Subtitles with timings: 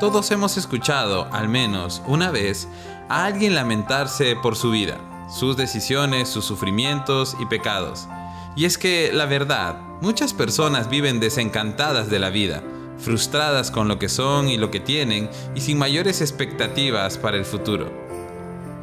[0.00, 2.68] Todos hemos escuchado, al menos una vez,
[3.08, 4.96] a alguien lamentarse por su vida,
[5.28, 8.06] sus decisiones, sus sufrimientos y pecados.
[8.54, 12.62] Y es que, la verdad, muchas personas viven desencantadas de la vida,
[12.98, 17.44] frustradas con lo que son y lo que tienen y sin mayores expectativas para el
[17.44, 17.90] futuro.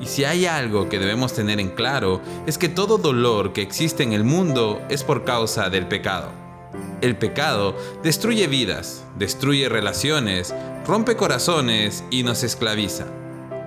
[0.02, 4.03] Y si hay algo que debemos tener en claro es que todo dolor que existe
[4.03, 6.45] en el mundo es por causa del pecado.
[7.02, 10.53] El pecado destruye vidas, destruye relaciones,
[10.85, 13.05] rompe corazones y nos esclaviza.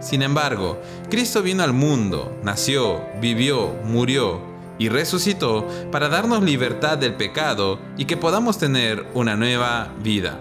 [0.01, 4.41] Sin embargo, Cristo vino al mundo, nació, vivió, murió
[4.79, 10.39] y resucitó para darnos libertad del pecado y que podamos tener una nueva vida,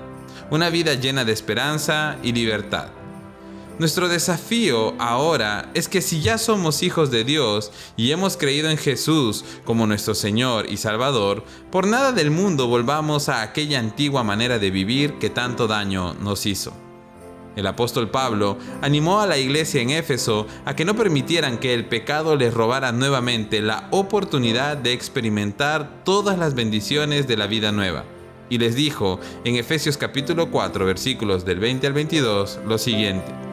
[0.52, 2.90] una vida llena de esperanza y libertad.
[3.80, 8.77] Nuestro desafío ahora es que si ya somos hijos de Dios y hemos creído en
[8.77, 14.57] Jesús como nuestro Señor y Salvador, por nada del mundo volvamos a aquella antigua manera
[14.57, 16.74] de vivir que tanto daño nos hizo.
[17.55, 21.85] El apóstol Pablo animó a la iglesia en Éfeso a que no permitieran que el
[21.85, 28.05] pecado les robara nuevamente la oportunidad de experimentar todas las bendiciones de la vida nueva.
[28.49, 33.46] Y les dijo en Efesios capítulo 4 versículos del 20 al 22 lo siguiente.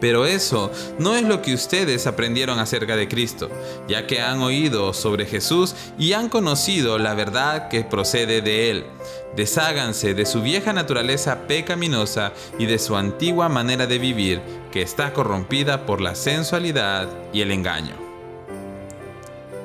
[0.00, 3.50] Pero eso no es lo que ustedes aprendieron acerca de Cristo,
[3.88, 8.86] ya que han oído sobre Jesús y han conocido la verdad que procede de Él.
[9.34, 14.40] Desháganse de su vieja naturaleza pecaminosa y de su antigua manera de vivir,
[14.72, 17.94] que está corrompida por la sensualidad y el engaño.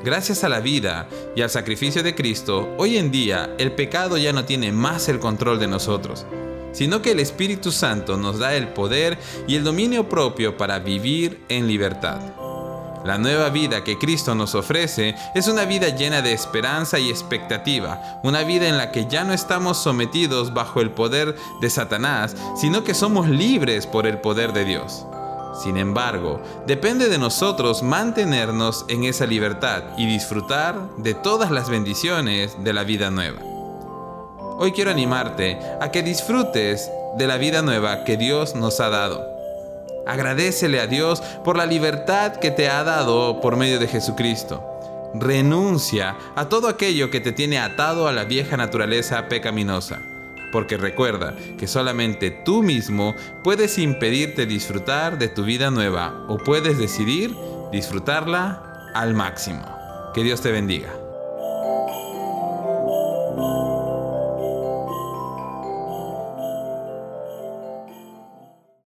[0.03, 4.33] Gracias a la vida y al sacrificio de Cristo, hoy en día el pecado ya
[4.33, 6.25] no tiene más el control de nosotros
[6.73, 11.45] sino que el Espíritu Santo nos da el poder y el dominio propio para vivir
[11.49, 12.19] en libertad.
[13.05, 18.21] La nueva vida que Cristo nos ofrece es una vida llena de esperanza y expectativa,
[18.23, 22.85] una vida en la que ya no estamos sometidos bajo el poder de Satanás, sino
[22.85, 25.05] que somos libres por el poder de Dios.
[25.61, 32.55] Sin embargo, depende de nosotros mantenernos en esa libertad y disfrutar de todas las bendiciones
[32.63, 33.52] de la vida nueva.
[34.57, 39.33] Hoy quiero animarte a que disfrutes de la vida nueva que Dios nos ha dado.
[40.05, 44.63] Agradecele a Dios por la libertad que te ha dado por medio de Jesucristo.
[45.15, 49.99] Renuncia a todo aquello que te tiene atado a la vieja naturaleza pecaminosa.
[50.51, 56.77] Porque recuerda que solamente tú mismo puedes impedirte disfrutar de tu vida nueva o puedes
[56.77, 57.35] decidir
[57.71, 59.65] disfrutarla al máximo.
[60.13, 61.02] Que Dios te bendiga.